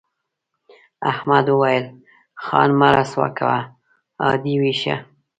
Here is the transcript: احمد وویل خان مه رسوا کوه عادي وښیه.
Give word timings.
احمد 1.11 1.45
وویل 1.51 1.85
خان 2.43 2.69
مه 2.79 2.89
رسوا 2.97 3.27
کوه 3.37 3.59
عادي 4.23 4.55
وښیه. 4.61 4.97